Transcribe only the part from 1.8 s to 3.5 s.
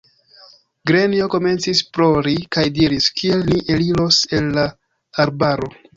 plori kaj diris: Kiel